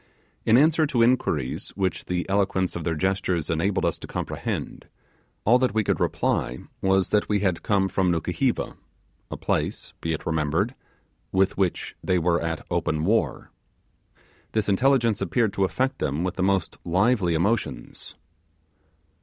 [0.47, 4.87] In answer to inquiries which the eloquence of their gestures enabled us to comprehend,
[5.45, 8.75] all that we could reply was, that we had come from Nukuheva,
[9.29, 10.73] a place, be it remembered,
[11.31, 13.51] with which they were at open war.
[14.53, 18.15] This intelligence appeared to affect them with the most lively emotions.